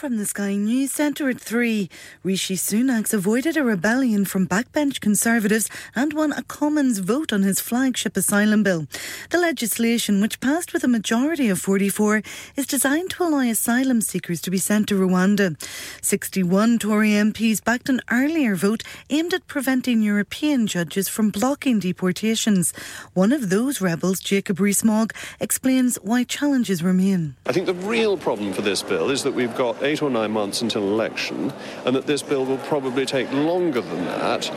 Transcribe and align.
From 0.00 0.16
the 0.16 0.24
Sky 0.24 0.54
News 0.54 0.92
Centre 0.92 1.28
at 1.28 1.38
3, 1.38 1.90
Rishi 2.22 2.56
Sunak's 2.56 3.12
avoided 3.12 3.58
a 3.58 3.62
rebellion 3.62 4.24
from 4.24 4.48
backbench 4.48 4.98
Conservatives 4.98 5.68
and 5.94 6.14
won 6.14 6.32
a 6.32 6.42
Commons 6.42 7.00
vote 7.00 7.34
on 7.34 7.42
his 7.42 7.60
flagship 7.60 8.16
asylum 8.16 8.62
bill. 8.62 8.86
The 9.28 9.36
legislation, 9.36 10.22
which 10.22 10.40
passed 10.40 10.72
with 10.72 10.84
a 10.84 10.88
majority 10.88 11.50
of 11.50 11.60
44, 11.60 12.22
is 12.56 12.66
designed 12.66 13.10
to 13.10 13.24
allow 13.24 13.40
asylum 13.40 14.00
seekers 14.00 14.40
to 14.40 14.50
be 14.50 14.56
sent 14.56 14.88
to 14.88 14.98
Rwanda. 14.98 15.62
61 16.00 16.78
Tory 16.78 17.10
MPs 17.10 17.62
backed 17.62 17.90
an 17.90 18.00
earlier 18.10 18.54
vote 18.54 18.82
aimed 19.10 19.34
at 19.34 19.46
preventing 19.48 20.00
European 20.00 20.66
judges 20.66 21.10
from 21.10 21.28
blocking 21.28 21.78
deportations. 21.78 22.72
One 23.12 23.34
of 23.34 23.50
those 23.50 23.82
rebels, 23.82 24.20
Jacob 24.20 24.60
Rees-Mogg, 24.60 25.12
explains 25.40 25.96
why 25.96 26.24
challenges 26.24 26.82
remain. 26.82 27.36
I 27.44 27.52
think 27.52 27.66
the 27.66 27.74
real 27.74 28.16
problem 28.16 28.54
for 28.54 28.62
this 28.62 28.82
bill 28.82 29.10
is 29.10 29.24
that 29.24 29.32
we've 29.34 29.54
got 29.58 29.82
eight 29.90 30.02
or 30.02 30.10
nine 30.10 30.30
months 30.30 30.62
until 30.62 30.82
election, 30.82 31.52
and 31.84 31.96
that 31.96 32.06
this 32.06 32.22
bill 32.22 32.44
will 32.44 32.58
probably 32.58 33.04
take 33.04 33.30
longer 33.32 33.80
than 33.80 34.04
that 34.04 34.50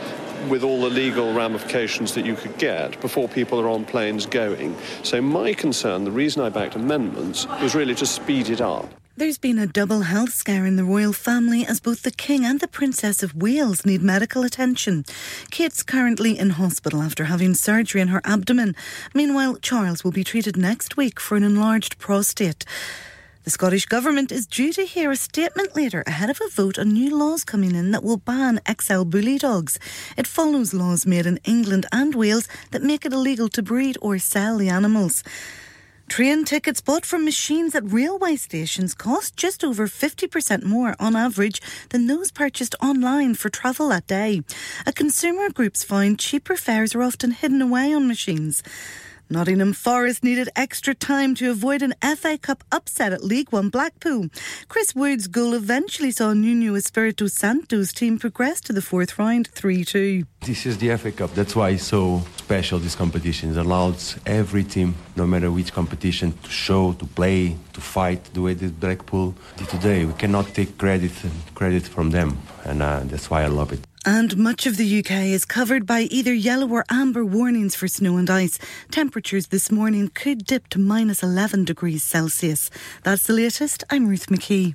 with 0.48 0.62
all 0.62 0.80
the 0.80 0.90
legal 0.90 1.32
ramifications 1.34 2.14
that 2.14 2.24
you 2.24 2.36
could 2.36 2.56
get 2.58 3.00
before 3.00 3.28
people 3.28 3.60
are 3.60 3.68
on 3.68 3.84
planes 3.84 4.26
going. 4.26 4.76
So 5.02 5.20
my 5.20 5.54
concern, 5.54 6.04
the 6.04 6.12
reason 6.12 6.42
I 6.42 6.50
backed 6.50 6.76
amendments, 6.76 7.46
was 7.62 7.74
really 7.74 7.94
to 7.96 8.06
speed 8.06 8.50
it 8.50 8.60
up. 8.60 8.88
There's 9.16 9.38
been 9.38 9.60
a 9.60 9.66
double 9.68 10.00
health 10.00 10.32
scare 10.32 10.66
in 10.66 10.74
the 10.74 10.84
royal 10.84 11.12
family 11.12 11.64
as 11.64 11.78
both 11.78 12.02
the 12.02 12.10
King 12.10 12.44
and 12.44 12.58
the 12.58 12.66
Princess 12.66 13.22
of 13.22 13.34
Wales 13.34 13.86
need 13.86 14.02
medical 14.02 14.42
attention. 14.42 15.04
Kate's 15.52 15.84
currently 15.84 16.36
in 16.36 16.50
hospital 16.50 17.00
after 17.00 17.24
having 17.24 17.54
surgery 17.54 18.00
in 18.00 18.08
her 18.08 18.20
abdomen. 18.24 18.74
Meanwhile, 19.14 19.58
Charles 19.62 20.02
will 20.02 20.10
be 20.10 20.24
treated 20.24 20.56
next 20.56 20.96
week 20.96 21.20
for 21.20 21.36
an 21.36 21.44
enlarged 21.44 21.98
prostate. 21.98 22.64
The 23.44 23.50
Scottish 23.50 23.84
Government 23.84 24.32
is 24.32 24.46
due 24.46 24.72
to 24.72 24.86
hear 24.86 25.10
a 25.10 25.16
statement 25.16 25.76
later 25.76 26.02
ahead 26.06 26.30
of 26.30 26.40
a 26.40 26.48
vote 26.48 26.78
on 26.78 26.94
new 26.94 27.14
laws 27.14 27.44
coming 27.44 27.74
in 27.74 27.90
that 27.90 28.02
will 28.02 28.16
ban 28.16 28.58
XL 28.66 29.02
bully 29.02 29.36
dogs. 29.36 29.78
It 30.16 30.26
follows 30.26 30.72
laws 30.72 31.04
made 31.04 31.26
in 31.26 31.38
England 31.44 31.84
and 31.92 32.14
Wales 32.14 32.48
that 32.70 32.82
make 32.82 33.04
it 33.04 33.12
illegal 33.12 33.50
to 33.50 33.62
breed 33.62 33.98
or 34.00 34.18
sell 34.18 34.56
the 34.56 34.70
animals. 34.70 35.22
Train 36.08 36.46
tickets 36.46 36.80
bought 36.80 37.04
from 37.04 37.26
machines 37.26 37.74
at 37.74 37.92
railway 37.92 38.36
stations 38.36 38.94
cost 38.94 39.36
just 39.36 39.62
over 39.62 39.88
50% 39.88 40.64
more 40.64 40.96
on 40.98 41.14
average 41.14 41.60
than 41.90 42.06
those 42.06 42.32
purchased 42.32 42.74
online 42.82 43.34
for 43.34 43.50
travel 43.50 43.90
that 43.90 44.06
day. 44.06 44.40
A 44.86 44.92
consumer 44.92 45.50
group's 45.50 45.84
found 45.84 46.18
cheaper 46.18 46.56
fares 46.56 46.94
are 46.94 47.02
often 47.02 47.32
hidden 47.32 47.60
away 47.60 47.92
on 47.92 48.08
machines. 48.08 48.62
Nottingham 49.30 49.72
Forest 49.72 50.22
needed 50.22 50.50
extra 50.54 50.94
time 50.94 51.34
to 51.36 51.50
avoid 51.50 51.82
an 51.82 51.94
FA 52.16 52.36
Cup 52.36 52.62
upset 52.70 53.12
at 53.12 53.24
League 53.24 53.50
One 53.50 53.70
Blackpool. 53.70 54.28
Chris 54.68 54.94
Wood's 54.94 55.28
goal 55.28 55.54
eventually 55.54 56.10
saw 56.10 56.34
Nuno 56.34 56.74
Espirito 56.74 57.26
Santo's 57.26 57.92
team 57.92 58.18
progress 58.18 58.60
to 58.60 58.72
the 58.72 58.82
fourth 58.82 59.18
round 59.18 59.48
3 59.48 59.84
2. 59.84 60.24
This 60.42 60.66
is 60.66 60.76
the 60.78 60.94
FA 60.98 61.10
Cup. 61.10 61.34
That's 61.34 61.56
why 61.56 61.70
it's 61.70 61.84
so 61.84 62.22
special, 62.36 62.78
this 62.78 62.94
competition. 62.94 63.50
It 63.50 63.56
allows 63.56 64.16
every 64.26 64.62
team, 64.62 64.94
no 65.16 65.26
matter 65.26 65.50
which 65.50 65.72
competition, 65.72 66.32
to 66.42 66.50
show, 66.50 66.92
to 66.92 67.06
play, 67.06 67.56
to 67.72 67.80
fight 67.80 68.22
the 68.34 68.42
way 68.42 68.52
that 68.54 68.78
Blackpool 68.78 69.34
did 69.56 69.68
today. 69.68 70.04
We 70.04 70.12
cannot 70.14 70.48
take 70.48 70.76
credit, 70.76 71.12
credit 71.54 71.84
from 71.84 72.10
them, 72.10 72.36
and 72.64 72.82
uh, 72.82 73.00
that's 73.04 73.30
why 73.30 73.42
I 73.44 73.46
love 73.46 73.72
it. 73.72 73.80
And 74.06 74.36
much 74.36 74.66
of 74.66 74.76
the 74.76 74.98
UK 74.98 75.32
is 75.32 75.46
covered 75.46 75.86
by 75.86 76.02
either 76.02 76.34
yellow 76.34 76.68
or 76.68 76.84
amber 76.90 77.24
warnings 77.24 77.74
for 77.74 77.88
snow 77.88 78.18
and 78.18 78.28
ice. 78.28 78.58
Temperatures 78.90 79.46
this 79.46 79.72
morning 79.72 80.10
could 80.12 80.44
dip 80.44 80.68
to 80.68 80.78
minus 80.78 81.22
11 81.22 81.64
degrees 81.64 82.02
Celsius. 82.02 82.70
That's 83.02 83.26
the 83.26 83.32
latest. 83.32 83.82
I'm 83.88 84.06
Ruth 84.06 84.26
McKee. 84.26 84.74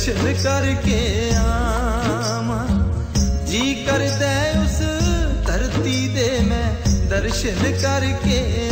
दर्शन 0.00 0.32
करके 0.42 1.00
आमा। 1.36 2.60
जी 3.44 3.74
करता 3.84 4.30
उस 4.60 4.78
धरती 5.46 5.98
दे 6.14 6.28
मैं 6.40 6.68
दर्शन 7.10 7.60
करके 7.82 8.69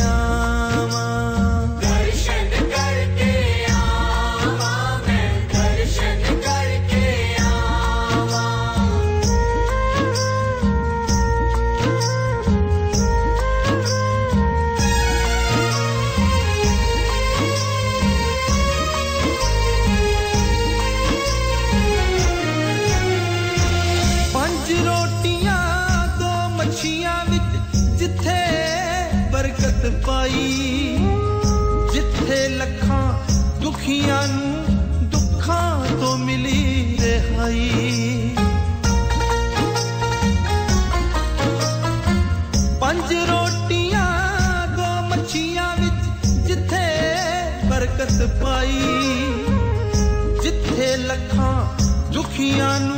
खुशियां 52.39 52.98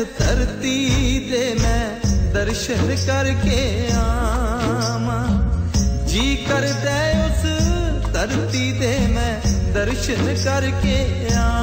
धरती 0.00 0.78
दे 1.30 1.54
मैं 1.54 1.84
दर्शन 2.32 2.86
करके 3.06 3.60
आमा। 3.92 5.18
जी 6.06 6.36
कर 6.48 6.66
दे 6.84 7.00
उस 7.26 7.42
धरती 8.12 8.72
दे 8.72 8.96
मैं 9.08 9.34
दर्शन 9.74 10.26
करके 10.44 10.98
आ 11.34 11.57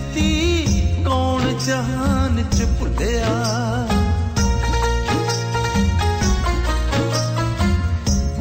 किश्ती 0.00 1.04
कौन 1.04 1.42
जहान 1.64 2.36
च 2.54 2.66
भुलिया 2.78 3.34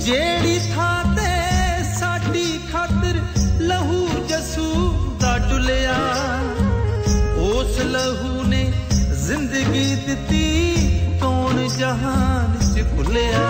जेड़ी 0.06 0.57
था 0.71 0.91
साडी 2.00 2.47
खातिर 2.71 3.15
लहू 3.71 4.00
जसू 4.31 4.67
दा 5.23 5.33
डुलिया, 5.50 5.97
उस 7.50 7.79
लहू 7.95 8.47
ने 8.50 8.63
ज़िंदगी 9.27 9.88
दिती 10.07 10.45
कौन 11.19 11.67
जहान 11.77 12.57
च 12.59 12.88
भुलिया 12.95 13.48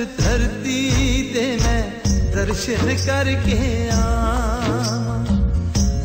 धरती 0.00 0.80
पे 1.32 1.44
मैं 1.62 1.82
दर्शन 2.34 2.86
करके 3.06 3.58
आवा 3.90 5.16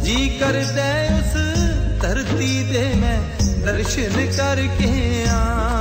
जी 0.06 0.27
करता 0.39 0.88
उस 1.18 1.36
धरती 2.01 2.53
पे 2.72 2.84
मैं 3.01 3.20
दर्शन 3.65 4.15
करके 4.38 4.91
आ 5.29 5.73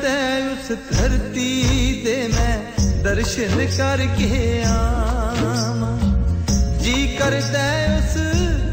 सदैव 0.00 0.46
उस 0.52 0.68
धरती 0.90 1.50
दे 2.04 2.16
मैं 2.28 2.56
दर्शन 3.04 3.56
करके 3.76 4.62
आमा। 4.64 5.90
जी 6.80 6.96
करता 7.18 7.64
उस 7.98 8.14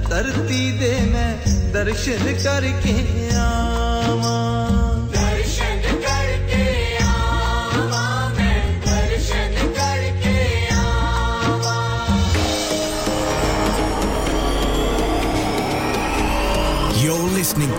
धरती 0.08 0.72
दे 0.80 0.94
मैं 1.12 1.32
दर्शन 1.74 2.24
करके 2.44 2.96
आवा 3.38 4.57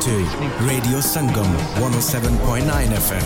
to 0.08 0.16
Radio 0.64 0.98
Sangam 1.04 1.48
107.9 1.76 2.92
FM. 2.98 3.24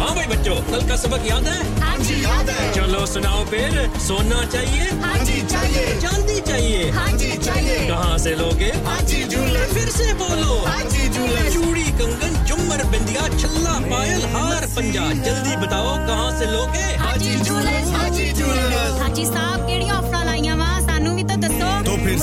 हाँ 0.00 0.14
भाई 0.16 0.26
बच्चों 0.26 0.56
कल 0.70 0.86
का 0.88 0.96
सबक 0.96 1.26
याद 1.28 1.46
है? 1.48 1.58
हाँ 1.80 1.96
जी 2.00 2.14
याद 2.24 2.48
है। 2.50 2.72
चलो 2.74 3.04
सुनाओ 3.06 3.44
फिर 3.50 3.76
सोना 4.06 4.40
चाहिए? 4.54 4.86
हाँ 5.04 5.18
जी 5.24 5.40
चाहिए। 5.52 5.84
चांदी 6.00 6.40
चाहिए। 6.48 6.90
हाँ 6.96 7.10
जी 7.20 7.30
चाहिए। 7.44 7.76
कहाँ 7.88 8.16
से 8.24 8.34
लोगे? 8.40 8.70
हाँ 8.88 9.00
जी 9.10 9.22
झूले 9.28 9.64
फिर 9.74 9.88
से 9.98 10.12
बोलो। 10.22 10.54
हाँ 10.66 10.82
जी 10.94 11.08
झूले 11.08 11.44
चूड़ी 11.52 11.84
कंगन 12.00 12.44
झुमर 12.44 12.84
बिंदिया 12.94 13.28
छल्ला 13.36 13.78
पायल 13.92 14.24
हार 14.34 14.66
पंजा। 14.76 15.04
जल्दी 15.28 15.56
बताओ 15.66 15.96
कहाँ 16.08 16.30
से 16.38 16.46
लोगे? 16.52 16.86
हाजी 17.04 17.34
झूले 17.44 17.76
हाजी 17.96 18.32
झूले 18.32 18.82
हाजी 19.02 19.26
साहब 19.26 19.66
केड़ी 19.68 19.88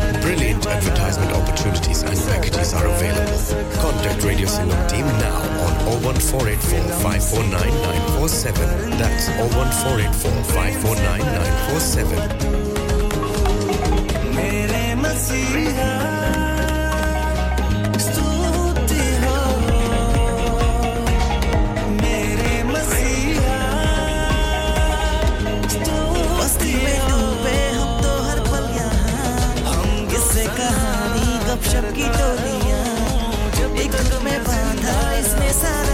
Brilliant 0.21 0.65
advertisement 0.67 1.31
opportunities 1.31 2.03
and 2.03 2.17
packages 2.29 2.73
are 2.73 2.85
available. 2.85 3.37
Contact 3.81 4.23
Radio 4.23 4.47
Sangam 4.47 4.87
team 4.89 5.05
now 5.19 5.41
on 5.65 5.73
01484 6.03 6.79
549 7.01 7.51
947. 7.51 8.89
That's 8.97 9.27
01484 9.55 10.43
549 10.53 11.19
947. 11.19 12.61
besar. 35.51 35.90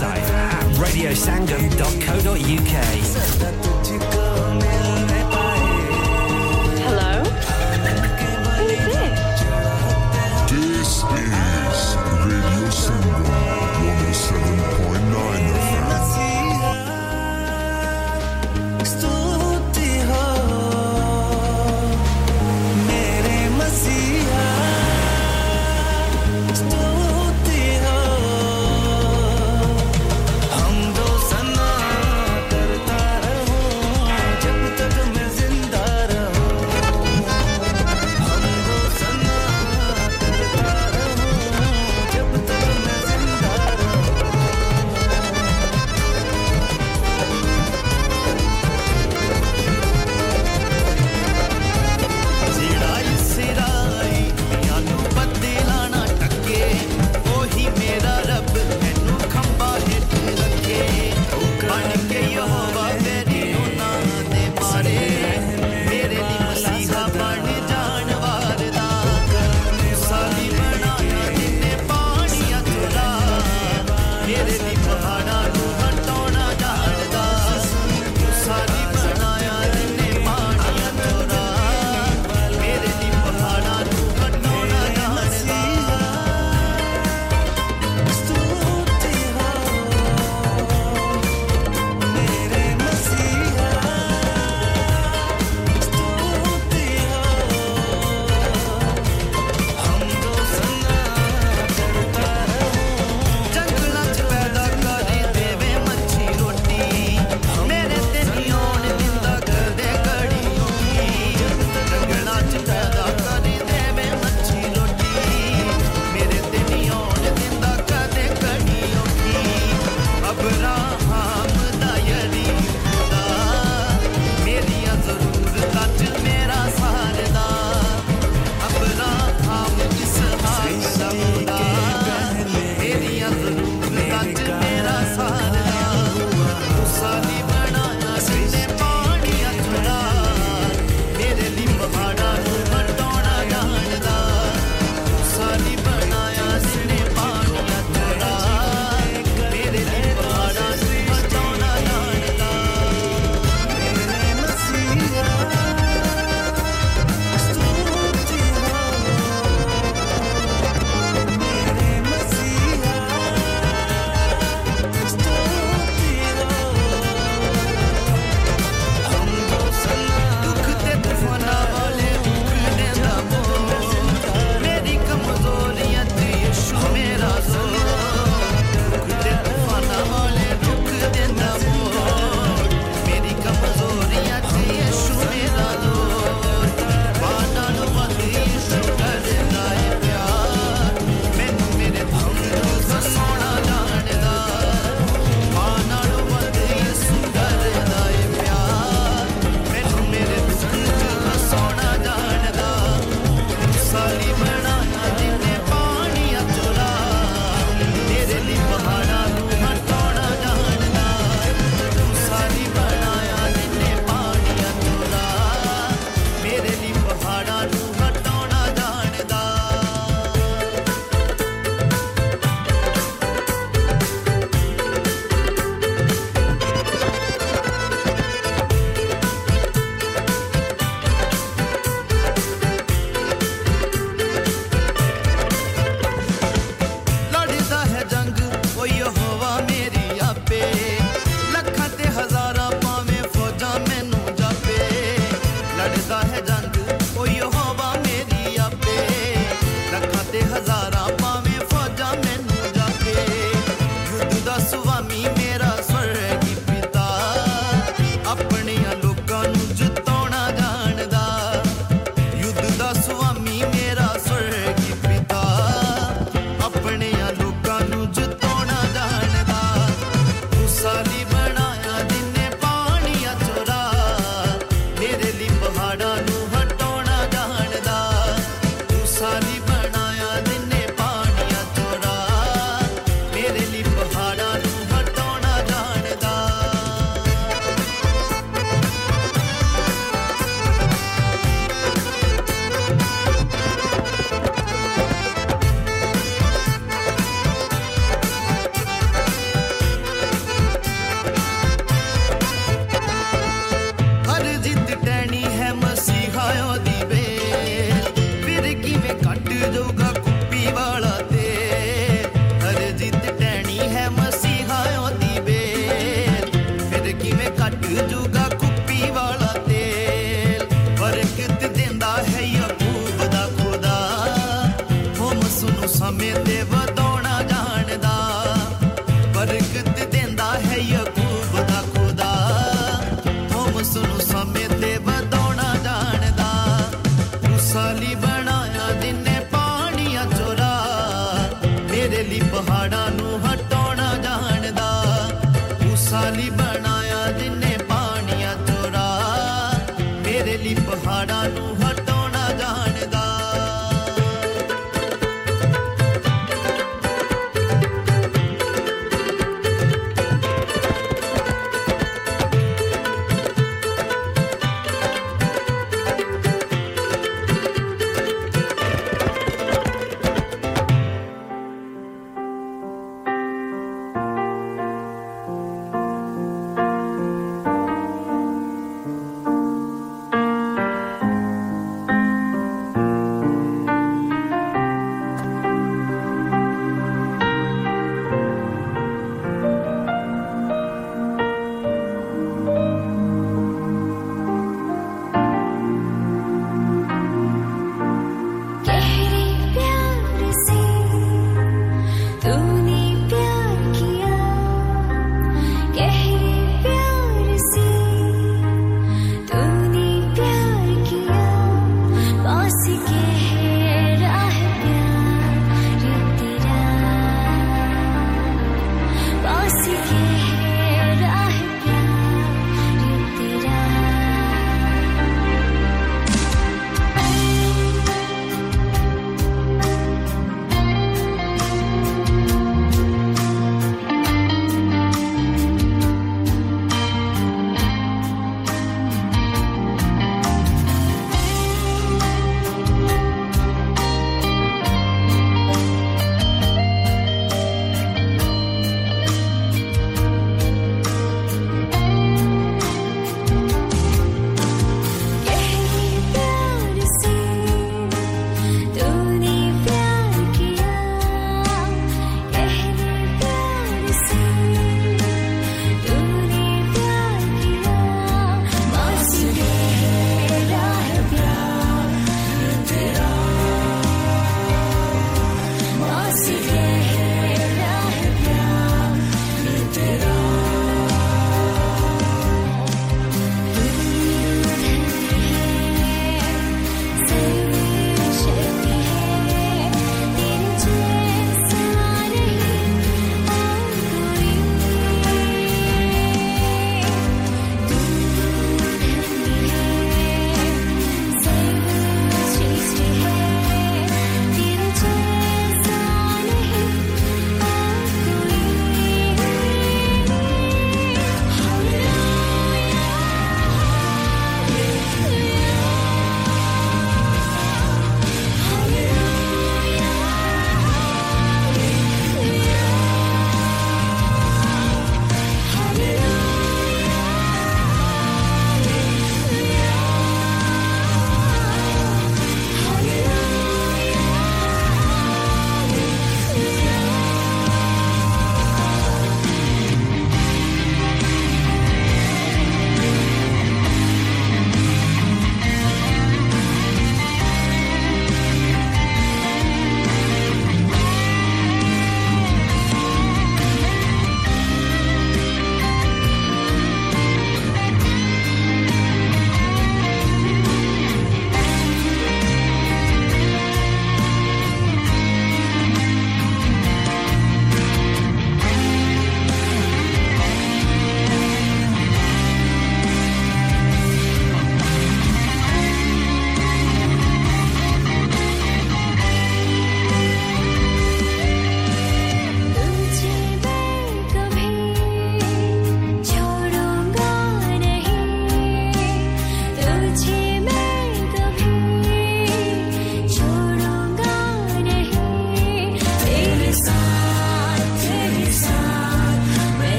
Website 0.00 0.30
at 0.30 0.64
radiosangam.co.uk. 0.78 3.39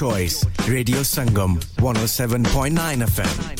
choice. 0.00 0.46
Radio 0.66 1.04
Sangam 1.04 1.58
107.9 1.76 3.04
FM. 3.06 3.59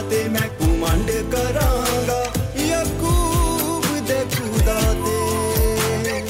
ਖੁਦਾ 0.00 0.08
ਤੇ 0.10 0.28
ਮੈਂ 0.28 0.48
ਕਮਾਂਡ 0.58 1.10
ਕਰਾਂਗਾ 1.32 2.22
ਯਾਕੂਬ 2.58 3.84
ਦੇ 4.08 4.24
ਖੁਦਾ 4.34 4.78
ਤੇ 4.96 6.22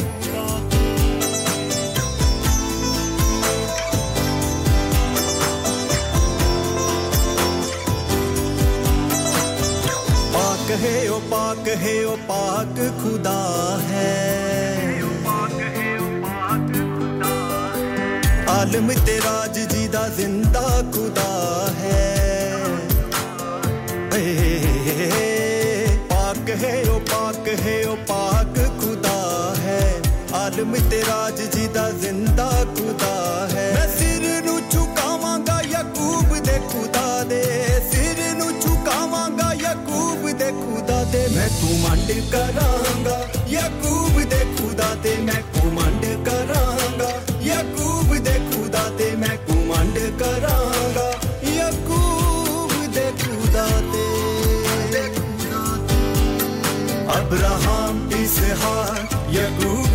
ਪਾਕ 10.33 10.71
ਹੈ 10.83 11.11
ਉਹ 11.11 11.21
ਪਾਕ 11.31 11.69
ਹੈ 11.77 11.95
ਉਹ 12.07 12.17
ਪਾਕ 12.29 12.79
ਖੁਦਾ 13.03 13.39
ਹੈ 13.89 15.01
ਆਲਮ 18.51 18.93
ਤੇ 19.07 19.20
ਘੁਮੰਡ 41.59 42.13
ਕਰਾਂਗਾ 42.33 43.19
ਯਾਕੂਬ 43.51 44.21
ਦੇ 44.31 44.45
ਖੁਦਾ 44.57 44.95
ਤੇ 45.03 45.17
ਮੈਂ 45.23 45.41
ਘੁਮੰਡ 45.57 46.05
ਕਰਾਂਗਾ 46.27 47.11
ਯਾਕੂਬ 47.45 48.17
ਦੇ 48.25 48.39
ਖੁਦਾ 48.53 48.89
ਤੇ 48.99 49.11
ਮੈਂ 49.17 49.37
ਘੁਮੰਡ 49.49 49.99
ਕਰਾਂਗਾ 50.21 51.11
ਯਾਕੂਬ 51.55 52.73
ਦੇ 52.95 53.11
ਖੁਦਾ 53.23 53.67
ਤੇ 53.93 54.09
ਅਬਰਾਹਮ 57.19 58.09
ਇਸਹਾਕ 58.21 59.15
ਯਾਕੂਬ 59.33 59.90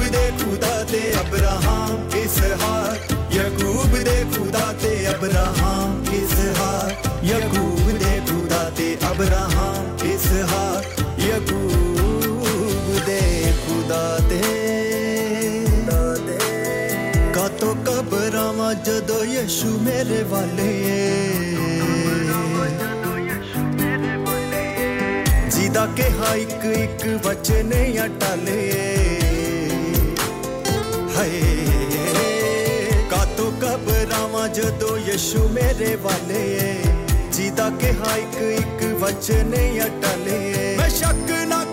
यीशु 19.46 19.68
मेरे 19.68 20.24
वाले। 20.24 20.72
जिदा 25.50 25.86
के 25.86 26.04
हा 26.04 26.36
एक 26.36 26.66
एक 26.66 27.26
वचन 27.26 27.72
अटाले। 27.98 28.62
हाय। 31.16 31.42
कातो 33.12 33.52
घबरावा 33.52 34.48
जदों 34.48 35.00
यीशु 35.00 35.50
मेरे 35.50 35.96
वाले। 35.96 36.74
जिदा 37.32 37.70
के 37.70 37.88
हा 37.88 38.16
एक 38.16 38.36
एक 38.36 39.00
वचन 39.04 39.80
अटाले। 39.80 40.78
मैं 40.78 40.90
शक 40.90 41.46
ना 41.48 41.65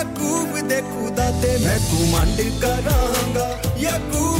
ਯਾਕੂਬ 0.00 0.58
ਦੇ 0.68 0.80
ਖੁਦਾ 0.80 1.30
ਤੇ 1.42 1.56
ਮੈਂ 1.64 1.78
ਕਮਾਂਡ 1.78 2.40
ਕਰਾਂਗਾ 2.60 3.48
ਯਾਕੂਬ 3.78 4.39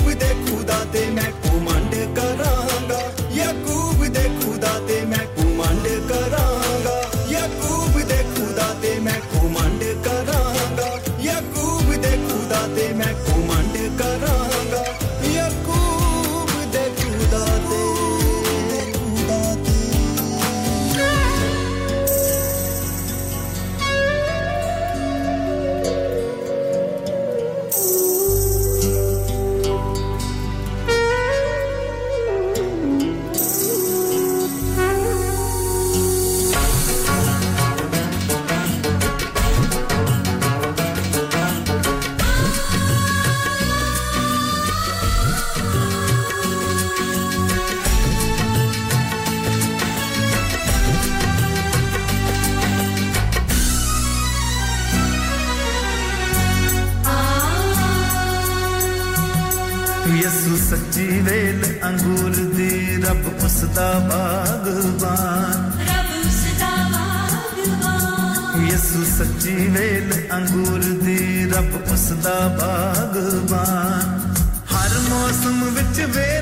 सदा 63.70 63.90
बागवान 64.10 65.58
यसु 68.70 69.02
सच्ची 69.10 69.54
वेल 69.74 70.10
अंगूर 70.36 70.82
दी 71.04 71.18
रब 71.52 71.70
उसदा 71.94 72.38
बागवान 72.58 74.08
हर 74.72 74.92
मौसम 75.08 75.58
विच 75.76 76.00
well 76.16 76.39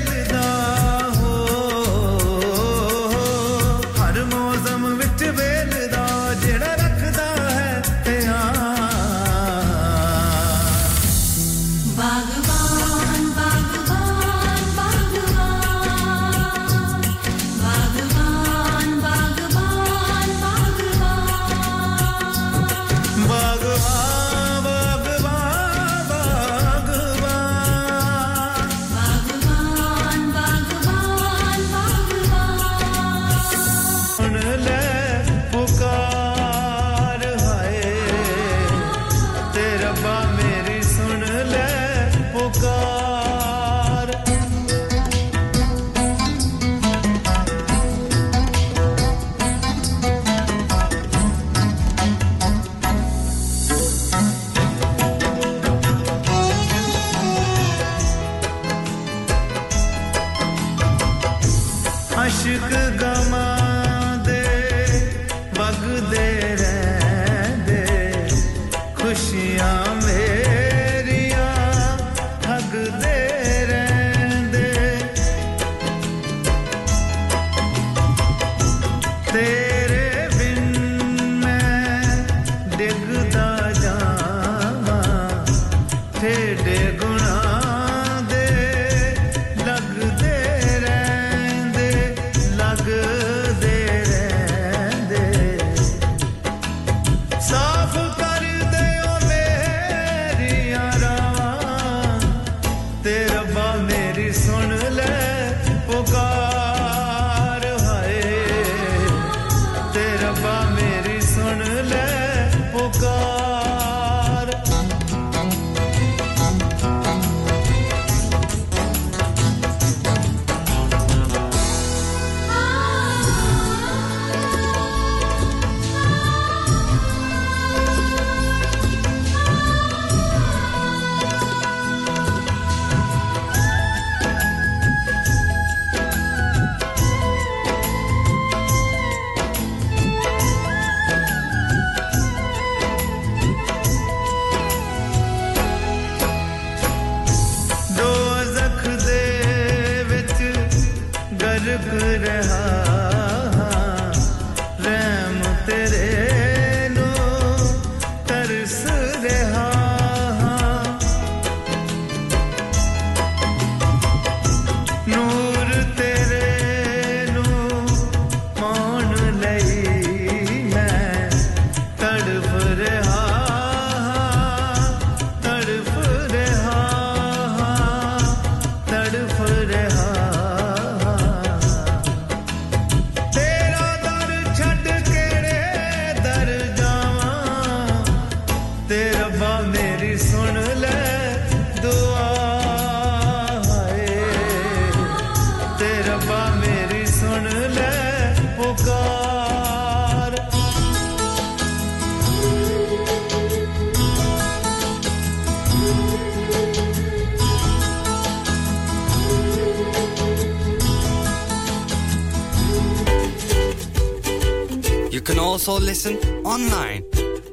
also 215.69 215.85
listen 215.85 216.17
online 216.45 217.03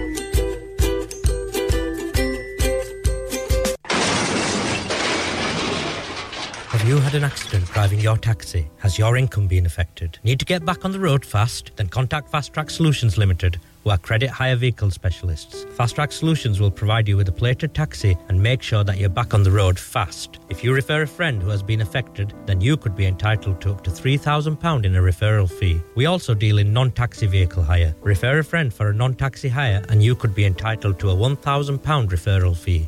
Have 6.68 6.88
you 6.88 6.98
had 6.98 7.16
an 7.16 7.24
accident 7.24 7.66
driving 7.72 8.00
your 8.00 8.18
taxi? 8.18 8.68
Has 8.78 9.00
your 9.00 9.18
income 9.18 9.48
been 9.48 9.66
affected? 9.66 10.20
Need 10.24 10.40
to 10.40 10.46
get 10.46 10.64
back 10.66 10.86
on 10.86 10.92
the 10.92 11.00
road 11.00 11.26
fast? 11.26 11.72
Then 11.78 11.88
contact 11.88 12.30
Fast 12.30 12.54
Track 12.54 12.70
Solutions 12.70 13.18
Limited, 13.18 13.60
who 13.84 13.90
are 13.90 13.98
credit 13.98 14.30
hire 14.30 14.56
vehicle 14.56 14.92
specialists. 14.92 15.66
Fast 15.76 15.96
Track 15.96 16.12
Solutions 16.12 16.60
will 16.60 16.72
provide 16.72 17.08
you 17.08 17.18
with 17.18 17.28
a 17.30 17.32
plated 17.32 17.74
taxi 17.74 18.16
and 18.28 18.44
make 18.44 18.62
sure 18.62 18.84
that 18.84 18.98
you're 18.98 19.10
back 19.10 19.34
on 19.34 19.44
the 19.44 19.52
road 19.52 19.80
fast. 19.80 20.40
If 20.54 20.64
you 20.64 20.72
refer 20.72 21.02
a 21.02 21.08
friend 21.08 21.42
who 21.42 21.50
has 21.50 21.64
been 21.64 21.82
affected, 21.82 22.32
then 22.46 22.62
you 22.62 22.78
could 22.78 22.96
be 22.96 23.08
entitled 23.08 23.60
to 23.62 23.72
up 23.72 23.84
to 23.86 23.90
£3,000 23.90 24.86
in 24.86 24.96
a 24.96 25.02
referral 25.02 25.50
fee. 25.50 25.82
We 25.96 26.06
also 26.06 26.36
deal 26.36 26.60
in 26.60 26.72
non 26.72 26.92
taxi 26.92 27.26
vehicle 27.26 27.64
hire. 27.64 27.96
Refer 28.02 28.38
a 28.38 28.44
friend 28.44 28.72
for 28.72 28.90
a 28.90 28.94
non 28.94 29.16
taxi 29.16 29.50
hire 29.50 29.84
and 29.90 30.04
you 30.04 30.14
could 30.16 30.36
be 30.36 30.46
entitled 30.46 31.00
to 31.00 31.10
a 31.10 31.16
£1,000 31.16 31.80
referral 32.08 32.56
fee. 32.56 32.88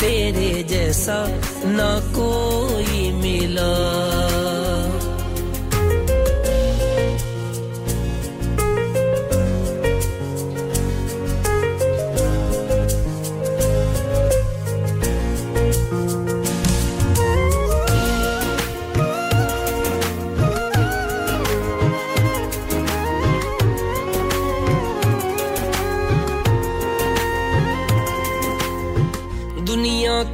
तेरे 0.00 0.62
जैसा 0.62 1.26
न 1.64 1.78
कोई 2.16 3.12
मिला। 3.12 4.17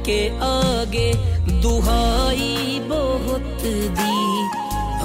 के 0.05 0.29
आगे 0.29 1.13
दुहाई 1.61 2.79
बहुत 2.79 3.61
दी। 3.63 4.41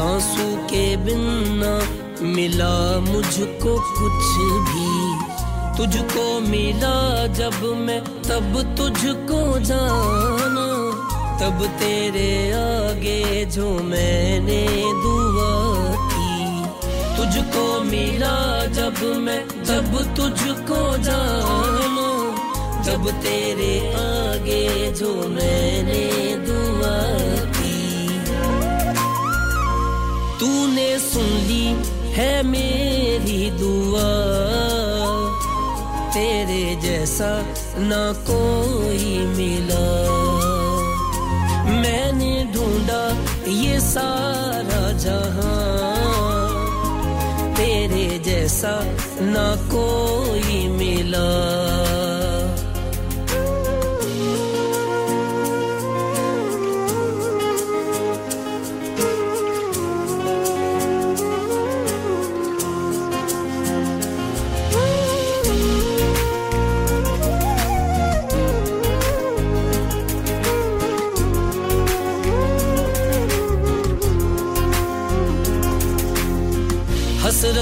आँसू 0.02 0.56
के 0.56 0.96
बिना 0.96 1.82
मिला 2.24 3.00
मुझको 3.00 3.80
कुछ 3.80 4.26
भी। 4.68 4.90
तुझको 5.76 6.40
मिला 6.40 7.26
जब 7.26 7.76
मैं, 7.76 8.04
तब 8.04 8.74
तुझको 8.78 9.58
जाना। 9.58 10.66
तब 11.40 11.66
तेरे 11.66 12.52
आगे 12.52 13.44
जो 13.44 13.70
मैंने 13.70 14.66
दुआ 14.76 15.94
की। 16.06 16.64
तुझको 17.16 17.80
मिला 17.80 18.66
जब 18.66 19.16
मैं, 19.16 19.64
जब 19.64 20.14
तुझको 20.16 20.96
जाना। 20.98 21.69
जब 22.84 23.10
तेरे 23.10 23.92
आगे 23.94 24.92
जो 24.92 25.14
मैंने 25.28 26.36
दुआ 26.36 26.96
की। 27.56 28.08
तूने 30.40 30.98
सुन 30.98 31.24
ली 31.24 31.66
है 32.12 32.42
मेरी 32.42 33.50
दुआ। 33.50 34.08
तेरे 36.14 36.76
जैसा 36.82 37.42
ना 37.78 38.12
कोई 38.12 39.18
मिला। 39.18 39.84
मैंने 41.80 42.52
ढूंढा 42.54 43.16
ये 43.50 43.80
सारा 43.80 44.92
जहाँ। 44.92 45.90
तेरे 47.54 48.18
जैसा 48.18 48.80
ना 49.20 49.56
कोई 49.56 50.68
मिला। 50.68 51.59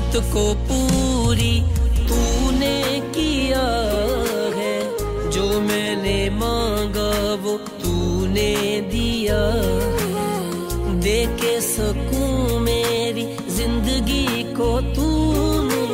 हसरत 0.08 0.32
को 0.32 0.42
पूरी 0.68 1.60
तूने 2.08 3.00
किया 3.14 3.66
है। 4.56 4.76
जो 5.30 5.60
मैंने 5.60 6.18
मांगा 6.32 7.10
वो 7.44 7.56
तूने 7.82 8.54
दिया 8.90 9.40
दे 11.04 11.18
के 11.36 11.60
सकूँ 11.60 12.60
मेरी 12.60 13.24
ज़िंदगी 13.56 14.42
को 14.54 14.70
तूने, 14.94 15.84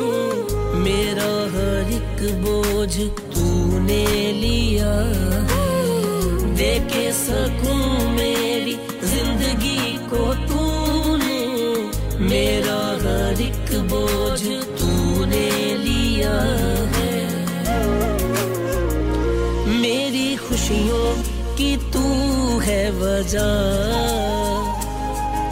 मेरा 0.79 1.31
हर 1.53 1.91
एक 1.93 2.21
बोझ 2.45 2.95
तूने 3.35 4.05
लिया 4.33 4.93
दे 6.55 6.73
के 6.87 7.11
सकूँ 7.15 8.14
बोझ 13.77 14.41
तूने 14.79 15.75
लिया 15.77 16.41
है। 16.95 17.45
मेरी 19.67 20.35
खुशियों 20.35 21.23
की 21.55 21.77
तू 21.77 22.03
है 22.59 22.91
वजह। 22.91 24.15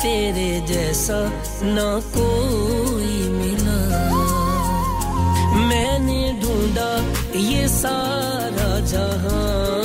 तेरे 0.04 0.66
जैसा 0.68 1.32
ना 1.64 2.00
कोई 2.00 3.30
मिला। 3.30 4.10
मैंने 5.56 6.40
ढूंढा 6.44 7.06
ये 7.40 7.68
सारा 7.68 8.80
जहाँ। 8.80 9.84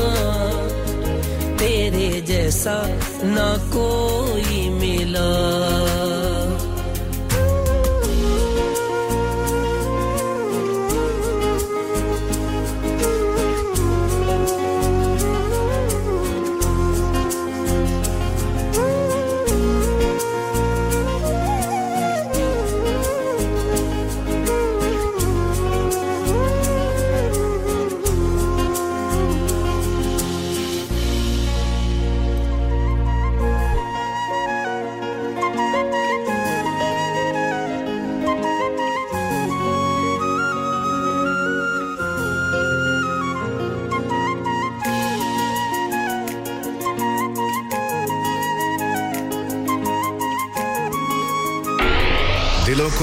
तेरे 1.58 2.20
जैसा 2.20 2.86
ना 3.24 3.56
कोई 3.56 4.68
मिला। 4.68 5.57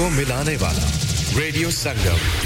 मिलाने 0.08 0.56
वाला। 0.56 0.90
Radio 1.38 1.70
Sangam 1.70 2.45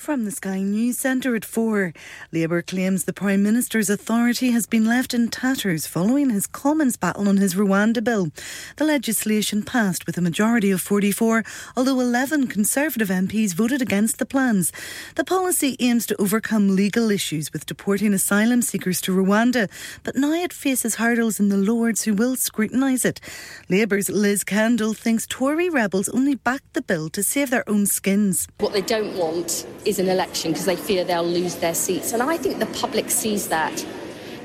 From 0.00 0.24
the 0.24 0.30
Sky 0.30 0.62
News 0.62 0.96
Centre 0.96 1.36
at 1.36 1.44
4, 1.44 1.92
Labour 2.32 2.62
claims 2.62 3.04
the 3.04 3.12
Prime 3.12 3.42
Minister's 3.42 3.90
authority 3.90 4.50
has 4.50 4.66
been 4.66 4.86
left 4.86 5.12
in 5.12 5.28
tatters 5.28 5.86
following 5.86 6.30
his 6.30 6.46
Commons 6.46 6.96
battle 6.96 7.28
on 7.28 7.36
his 7.36 7.54
Rwanda 7.54 8.02
bill. 8.02 8.30
The 8.76 8.86
legislation 8.86 9.62
passed 9.62 10.06
with 10.06 10.16
a 10.16 10.22
majority 10.22 10.70
of 10.70 10.80
44, 10.80 11.44
although 11.76 12.00
11 12.00 12.46
Conservative 12.46 13.08
MPs 13.08 13.52
voted 13.52 13.82
against 13.82 14.18
the 14.18 14.24
plans. 14.24 14.72
The 15.16 15.22
policy 15.22 15.76
aims 15.80 16.06
to 16.06 16.18
overcome 16.18 16.74
legal 16.74 17.10
issues 17.10 17.52
with 17.52 17.66
deporting 17.66 18.14
asylum 18.14 18.62
seekers 18.62 19.02
to 19.02 19.12
Rwanda, 19.12 19.68
but 20.02 20.16
now 20.16 20.32
it 20.32 20.54
faces 20.54 20.94
hurdles 20.94 21.38
in 21.38 21.50
the 21.50 21.58
Lords 21.58 22.04
who 22.04 22.14
will 22.14 22.36
scrutinise 22.36 23.04
it. 23.04 23.20
Labour's 23.68 24.08
Liz 24.08 24.44
Kendall 24.44 24.94
thinks 24.94 25.26
Tory 25.26 25.68
rebels 25.68 26.08
only 26.08 26.36
backed 26.36 26.72
the 26.72 26.80
bill 26.80 27.10
to 27.10 27.22
save 27.22 27.50
their 27.50 27.68
own 27.68 27.84
skins. 27.84 28.48
What 28.60 28.72
they 28.72 28.80
don't 28.80 29.14
want 29.14 29.66
an 29.98 30.08
election 30.08 30.52
because 30.52 30.66
they 30.66 30.76
fear 30.76 31.04
they'll 31.04 31.24
lose 31.24 31.56
their 31.56 31.74
seats. 31.74 32.12
And 32.12 32.22
I 32.22 32.36
think 32.36 32.58
the 32.58 32.66
public 32.66 33.10
sees 33.10 33.48
that. 33.48 33.84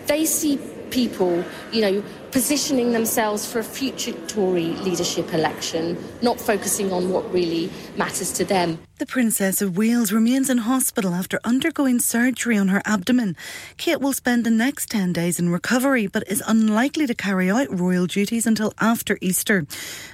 They 0.07 0.25
see 0.25 0.59
people, 0.91 1.43
you 1.71 1.81
know, 1.81 2.03
positioning 2.31 2.91
themselves 2.91 3.49
for 3.49 3.59
a 3.59 3.63
future 3.63 4.11
Tory 4.27 4.65
leadership 4.65 5.33
election, 5.33 5.97
not 6.21 6.39
focusing 6.39 6.91
on 6.91 7.09
what 7.09 7.31
really 7.33 7.71
matters 7.95 8.31
to 8.33 8.43
them. 8.43 8.77
The 8.97 9.05
Princess 9.05 9.61
of 9.61 9.77
Wales 9.77 10.11
remains 10.11 10.49
in 10.49 10.59
hospital 10.59 11.13
after 11.13 11.39
undergoing 11.43 11.99
surgery 11.99 12.57
on 12.57 12.69
her 12.69 12.81
abdomen. 12.85 13.35
Kate 13.77 14.01
will 14.01 14.13
spend 14.13 14.45
the 14.45 14.51
next 14.51 14.89
10 14.89 15.13
days 15.13 15.39
in 15.39 15.49
recovery 15.49 16.07
but 16.07 16.27
is 16.27 16.43
unlikely 16.45 17.07
to 17.07 17.15
carry 17.15 17.49
out 17.49 17.67
royal 17.77 18.05
duties 18.05 18.45
until 18.45 18.73
after 18.79 19.17
Easter. 19.21 19.65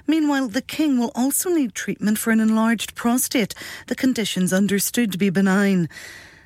Meanwhile, 0.05 0.49
the 0.49 0.61
King 0.61 0.99
will 0.99 1.11
also 1.15 1.49
need 1.49 1.74
treatment 1.74 2.17
for 2.17 2.32
an 2.32 2.39
enlarged 2.39 2.95
prostate, 2.95 3.55
the 3.88 3.95
condition's 3.95 4.53
understood 4.53 5.11
to 5.11 5.17
be 5.17 5.30
benign. 5.30 5.89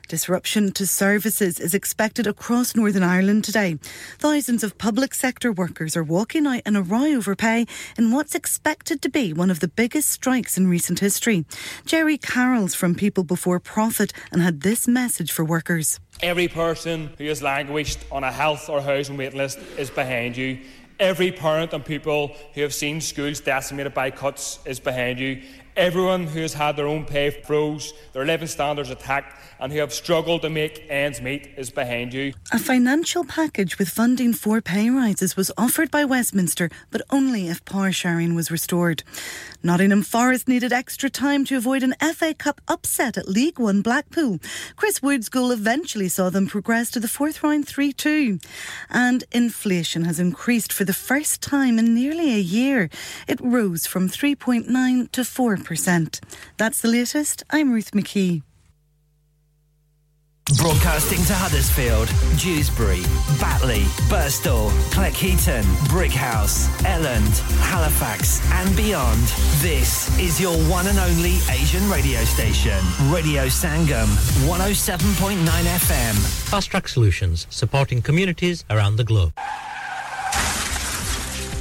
Disruption 0.08 0.72
to 0.74 0.86
services 0.86 1.60
is 1.60 1.74
expected 1.74 2.28
across 2.28 2.76
Northern 2.76 3.02
Ireland 3.02 3.44
today. 3.44 3.80
Thousands 4.20 4.64
of 4.64 4.78
public 4.78 5.16
sector 5.16 5.52
workers 5.52 5.98
are 5.98 6.04
walking 6.04 6.46
out 6.46 6.62
in 6.64 6.76
a 6.76 6.84
row 6.84 7.06
over 7.06 7.36
pay 7.36 7.66
in 7.98 8.12
what's 8.12 8.36
expected 8.36 9.02
to 9.02 9.10
be 9.10 9.34
one 9.34 9.50
of 9.50 9.62
the 9.62 9.68
biggest 9.68 10.12
strikes 10.12 10.60
in 10.60 10.68
recent 10.68 11.00
history. 11.00 11.44
Jerry 11.86 12.20
Carroll's 12.20 12.76
from 12.76 12.94
People 12.94 13.24
Before 13.24 13.60
Profit 13.60 14.14
and 14.32 14.44
had 14.44 14.62
this 14.62 14.88
message 14.88 15.32
for 15.32 15.44
workers. 15.44 16.00
Every 16.22 16.48
person 16.48 17.10
who 17.18 17.26
has 17.26 17.42
languished 17.42 18.00
on 18.12 18.24
a 18.24 18.32
health 18.32 18.70
or 18.70 18.82
housing 18.82 19.18
wait 19.18 19.34
list 19.34 19.58
is 19.78 19.90
behind 19.90 20.38
you. 20.38 20.60
Every 21.00 21.32
parent 21.32 21.74
and 21.74 21.84
people 21.84 22.36
who 22.54 22.62
have 22.62 22.74
seen 22.74 23.02
schools 23.02 23.40
decimated 23.40 23.94
by 23.94 24.12
cuts 24.12 24.60
is 24.66 24.80
behind 24.80 25.20
you. 25.20 25.42
Everyone 25.78 26.28
who 26.28 26.40
has 26.40 26.54
had 26.54 26.78
their 26.78 26.88
own 26.88 27.04
pay 27.04 27.30
froze, 27.30 27.94
their 28.14 28.24
living 28.24 28.48
standards 28.48 28.90
attacked, 28.90 29.38
and 29.60 29.74
who 29.74 29.80
have 29.80 29.92
struggled 29.92 30.42
to 30.44 30.50
make 30.50 30.86
ends 30.90 31.20
meet 31.20 31.50
is 31.58 31.70
behind 31.70 32.14
you. 32.14 32.32
A 32.54 32.60
financial 32.60 33.26
package 33.26 33.78
with 33.78 33.90
funding 33.90 34.32
for 34.32 34.62
pay 34.62 34.90
rises 34.90 35.36
was 35.36 35.52
offered 35.58 35.92
by 35.92 36.06
Westminster, 36.06 36.70
but 36.92 37.02
only 37.10 37.50
if 37.50 37.66
power 37.66 37.92
sharing 37.92 38.36
was 38.36 38.50
restored. 38.50 39.04
Nottingham 39.64 40.04
Forest 40.04 40.48
needed 40.48 40.72
extra 40.72 41.10
time 41.10 41.44
to 41.46 41.58
avoid 41.58 41.84
an 41.84 41.96
FA 42.14 42.34
Cup 42.34 42.62
upset 42.70 43.18
at 43.18 43.28
League 43.28 43.60
One 43.60 43.82
Blackpool. 43.82 44.40
Chris 44.78 45.02
Wood's 45.02 45.28
goal 45.28 45.52
eventually 45.52 46.08
saw 46.08 46.30
them 46.30 46.48
progress 46.48 46.90
to 46.92 47.02
the 47.02 47.10
fourth 47.10 47.44
round 47.44 47.68
3 47.68 47.92
2. 47.92 48.40
And 48.90 49.26
inflation 49.34 50.06
has 50.06 50.22
increased 50.22 50.72
for 50.72 50.86
the 50.86 50.94
first 50.94 51.42
time 51.42 51.78
in 51.80 51.94
nearly 51.94 52.34
a 52.34 52.40
year. 52.40 52.90
It 53.28 53.42
rose 53.42 53.86
from 53.86 54.08
3.9 54.08 55.12
to 55.12 55.22
4%. 55.22 55.65
That's 56.58 56.82
the 56.82 56.88
latest. 56.88 57.44
I'm 57.50 57.72
Ruth 57.72 57.92
McKee. 57.92 58.44
Broadcasting 60.58 61.18
to 61.26 61.34
Huddersfield, 61.34 62.08
Dewsbury, 62.38 63.02
Batley, 63.42 63.82
Burstall, 64.08 64.70
Cleckheaton, 64.92 65.64
Brickhouse, 65.90 66.68
Elland, 66.84 67.40
Halifax, 67.62 68.40
and 68.52 68.76
beyond. 68.78 69.24
This 69.58 70.16
is 70.20 70.40
your 70.40 70.56
one 70.70 70.86
and 70.86 71.00
only 71.00 71.38
Asian 71.50 71.90
radio 71.90 72.24
station, 72.26 72.78
Radio 73.10 73.48
Sangam, 73.48 74.06
107.9 74.46 75.38
FM. 75.46 76.14
Fast 76.48 76.70
Track 76.70 76.88
Solutions, 76.90 77.48
supporting 77.50 78.04
communities 78.04 78.66
around 78.70 78.98
the 78.98 79.04
globe. 79.04 79.34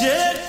Just 0.00 0.39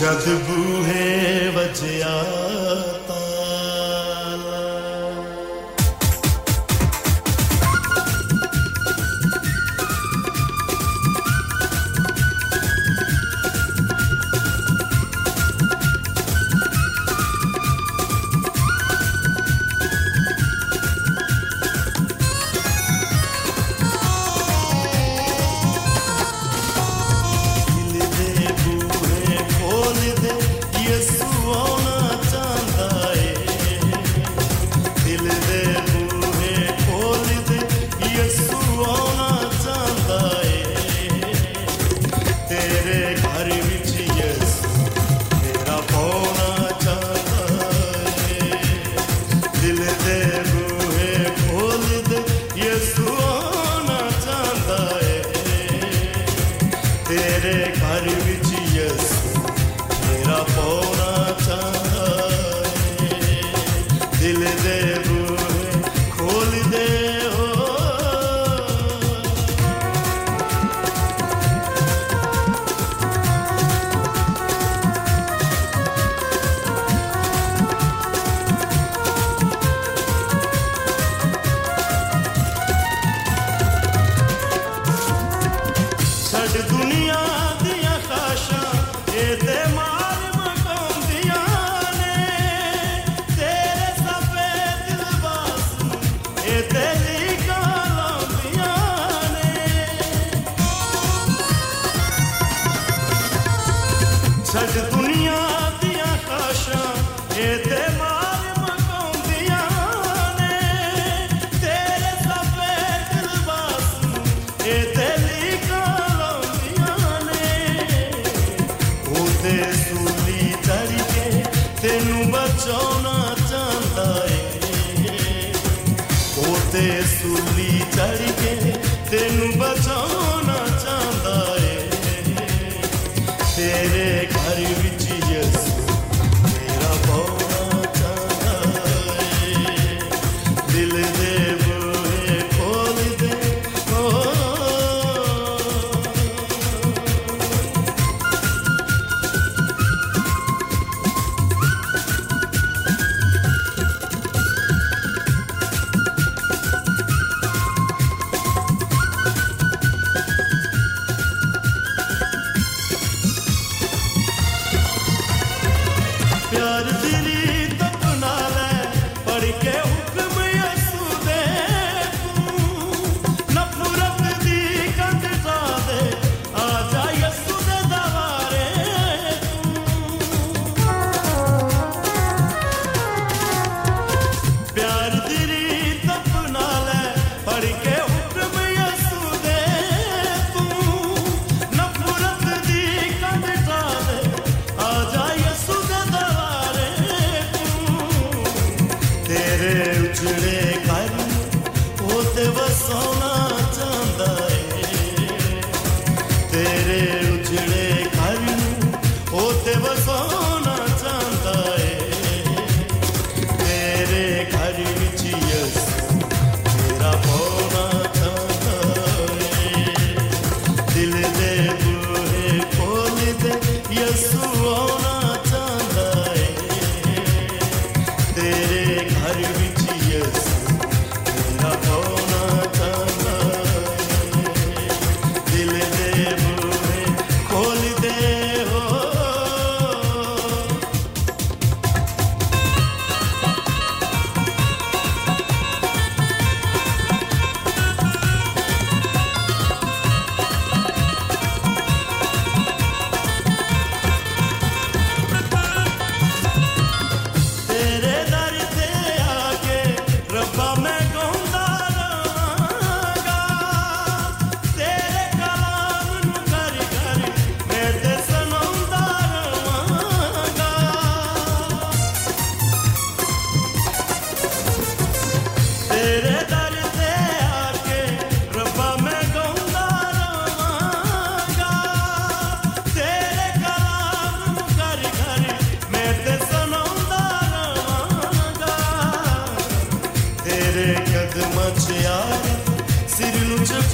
जादू 0.00 0.82
है 0.84 1.25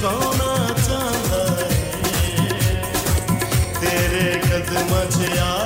सोना 0.03 0.53
चांदा 0.85 1.43
तेरे 3.79 4.25
कदम 4.47 4.91
च 5.15 5.62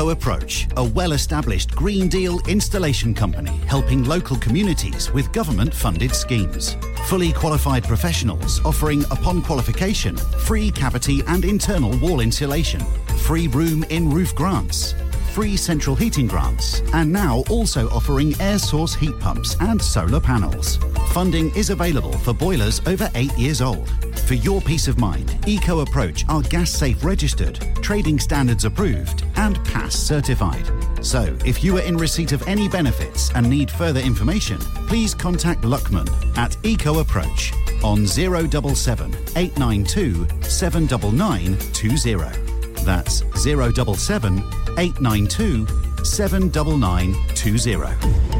Eco 0.00 0.08
Approach, 0.08 0.66
a 0.78 0.84
well 0.84 1.12
established 1.12 1.76
Green 1.76 2.08
Deal 2.08 2.40
installation 2.48 3.12
company 3.12 3.50
helping 3.66 4.02
local 4.04 4.34
communities 4.38 5.12
with 5.12 5.30
government 5.30 5.74
funded 5.74 6.14
schemes. 6.14 6.74
Fully 7.04 7.34
qualified 7.34 7.84
professionals 7.84 8.64
offering, 8.64 9.02
upon 9.10 9.42
qualification, 9.42 10.16
free 10.16 10.70
cavity 10.70 11.20
and 11.26 11.44
internal 11.44 11.98
wall 11.98 12.20
insulation, 12.20 12.80
free 13.26 13.46
room 13.48 13.84
in 13.90 14.08
roof 14.08 14.34
grants, 14.34 14.94
free 15.34 15.54
central 15.54 15.94
heating 15.94 16.26
grants, 16.26 16.80
and 16.94 17.12
now 17.12 17.44
also 17.50 17.86
offering 17.90 18.34
air 18.40 18.58
source 18.58 18.94
heat 18.94 19.18
pumps 19.20 19.54
and 19.60 19.82
solar 19.82 20.18
panels. 20.18 20.78
Funding 21.12 21.54
is 21.54 21.68
available 21.68 22.12
for 22.12 22.32
boilers 22.32 22.80
over 22.86 23.10
eight 23.16 23.36
years 23.36 23.60
old. 23.60 23.90
For 24.20 24.32
your 24.32 24.62
peace 24.62 24.88
of 24.88 24.98
mind, 24.98 25.36
Eco 25.46 25.80
Approach 25.80 26.24
are 26.30 26.40
gas 26.40 26.70
safe 26.70 27.04
registered, 27.04 27.60
trading 27.82 28.18
standards 28.18 28.64
approved, 28.64 29.19
and 29.40 29.62
pass 29.64 29.94
certified. 29.94 30.70
So, 31.02 31.34
if 31.46 31.64
you 31.64 31.78
are 31.78 31.82
in 31.82 31.96
receipt 31.96 32.32
of 32.32 32.46
any 32.46 32.68
benefits 32.68 33.30
and 33.34 33.48
need 33.48 33.70
further 33.70 34.00
information, 34.00 34.58
please 34.86 35.14
contact 35.14 35.62
Luckman 35.62 36.06
at 36.36 36.58
Eco 36.62 36.98
Approach 37.00 37.54
on 37.82 38.06
077 38.06 39.10
892 39.36 40.26
79920. 40.42 42.84
That's 42.84 43.24
077 43.42 44.38
892 44.78 45.66
79920. 46.04 48.39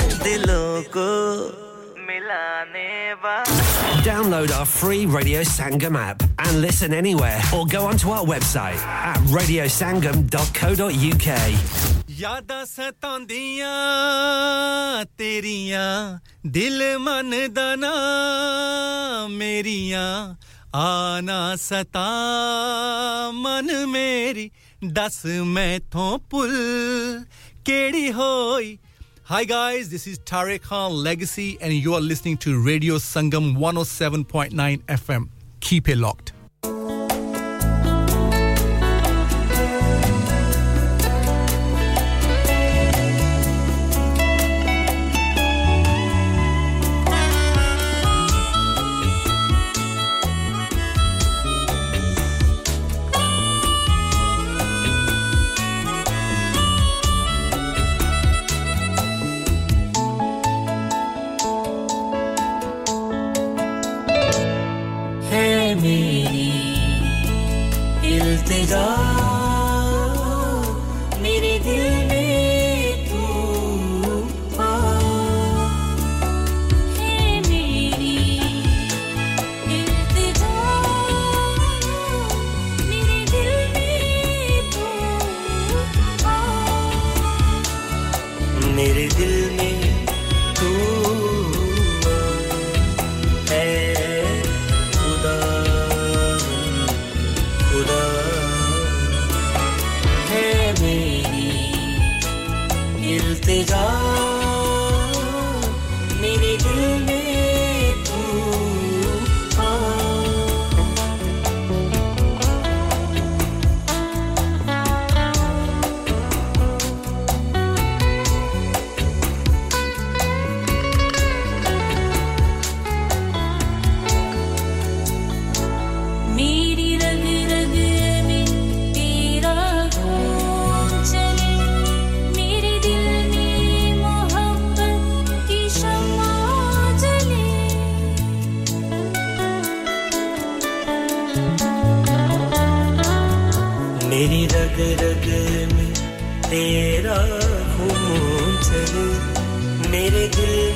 दिलों 0.24 0.82
को 0.96 1.08
मिलाने 2.08 2.90
वाला 3.24 3.64
Download 4.06 4.50
our 4.56 4.66
free 4.66 5.04
Radio 5.06 5.40
Sangam 5.42 5.96
app 5.96 6.22
and 6.38 6.60
listen 6.60 6.92
anywhere 6.94 7.40
or 7.54 7.62
go 7.66 7.80
onto 7.86 8.10
our 8.10 8.24
website 8.24 8.82
at 9.12 9.18
radiosangam.co.uk. 9.36 11.28
ਯਾਦਾਂ 12.18 12.64
ਸਤਾਉਂਦੀਆਂ 12.66 13.72
ਤੇਰੀਆਂ 15.18 16.18
ਦਿਲ 16.46 16.98
ਮਨ 16.98 17.30
ਦਾ 17.54 17.74
ਨਾ 17.76 17.90
ਮੇਰੀਆਂ 19.30 20.34
ਆ 20.74 21.20
ਨਾ 21.24 21.56
ਸਤਾ 21.56 22.06
ਮਨ 23.34 23.86
ਮੇਰੀ 23.86 24.50
ਦੱਸ 24.92 25.24
ਮੈਥੋਂ 25.56 26.18
ਭੁੱਲ 26.30 26.54
ਕਿਹੜੀ 27.64 28.12
ਹੋਈ 28.12 28.76
Hi 29.25 29.43
guys, 29.43 29.87
this 29.89 30.07
is 30.07 30.17
Tariq 30.17 30.63
Khan 30.63 30.91
Legacy 30.91 31.55
and 31.61 31.71
you 31.71 31.93
are 31.93 32.01
listening 32.01 32.37
to 32.37 32.59
Radio 32.59 32.95
Sangam 32.95 33.55
107.9 33.55 34.81
FM. 34.85 35.29
Keep 35.59 35.89
it 35.89 35.97
locked. 35.97 36.33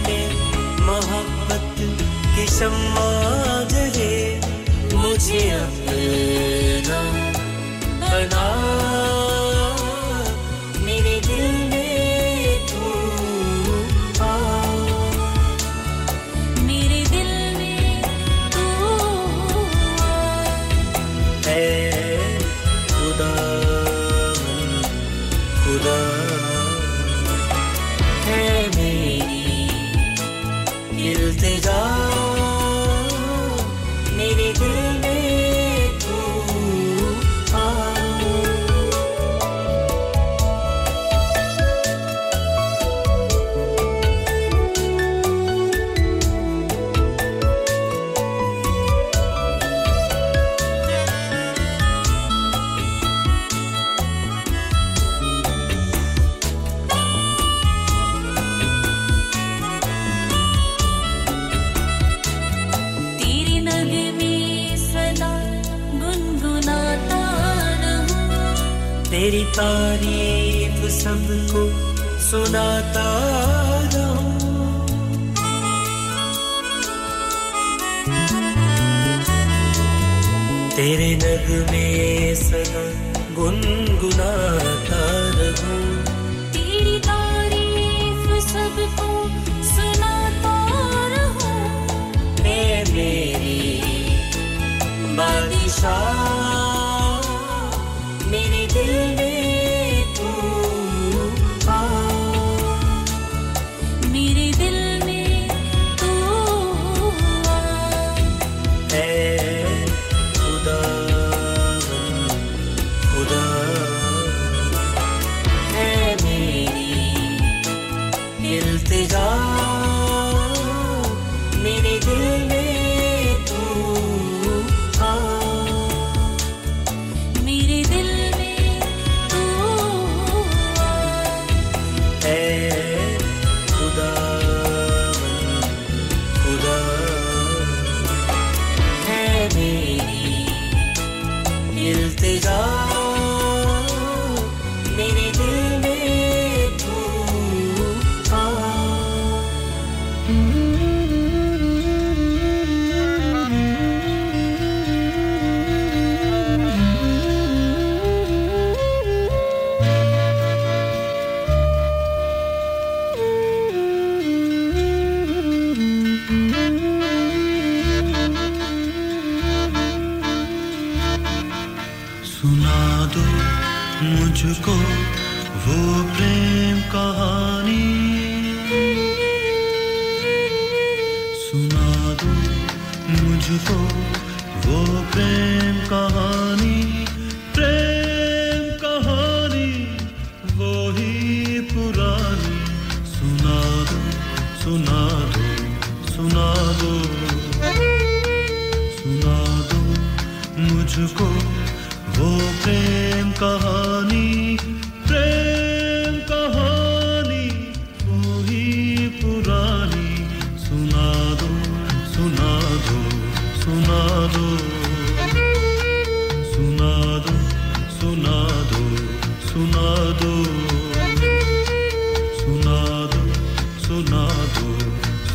में 0.06 0.26
मोहब्बत 0.88 1.76
की 2.36 2.46
शम्मा 2.58 3.10
जले 3.74 4.16
मुझे 4.98 5.42
अपना 5.60 5.85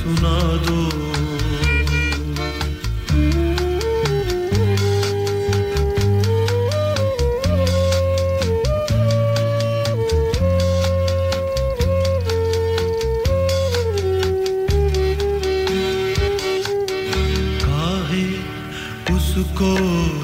सुना 0.00 0.56
दो। 0.56 0.80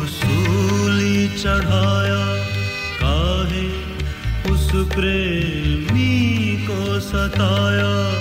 सूली 0.06 1.28
चढ़ाया? 1.42 2.22
उस 4.52 4.70
प्रेमी 4.94 6.14
को 6.66 7.00
सताया? 7.00 8.15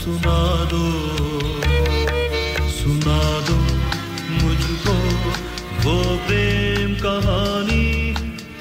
सुना 0.00 0.38
दो 0.70 0.84
सुना 2.76 3.18
दो 3.48 3.56
मुझको 4.40 4.94
वो 5.84 5.96
प्रेम 6.26 6.94
कहानी 7.02 7.84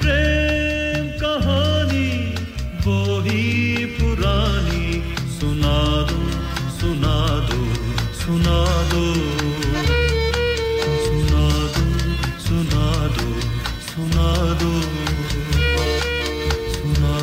प्रेम 0.02 1.08
कहानी 1.22 2.10
वो 2.86 2.98
ही 3.28 3.86
पुरानी 4.00 4.84
सुना 5.40 5.78
दो 6.12 6.20
सुना 6.80 7.16
दो 7.52 7.62
सुना 8.24 8.60
दो 8.92 9.06
सुना 11.06 11.48
दो 11.78 11.88
सुना 12.48 12.84
दो 13.16 13.30
सुना 13.88 14.28
दो 14.64 14.74
सुना 16.76 17.18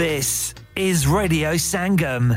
This 0.00 0.54
is 0.76 1.06
Radio 1.06 1.54
Sangam. 1.54 2.36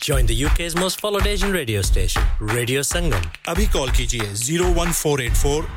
Join 0.00 0.26
the 0.26 0.34
UK's 0.46 0.74
most 0.76 1.00
followed 1.00 1.26
Asian 1.26 1.50
radio 1.52 1.82
station, 1.82 2.22
Radio 2.40 2.82
Sangam. 2.82 3.24
अभी 3.48 3.66
कॉल 3.72 3.90
कीजिए 3.96 4.26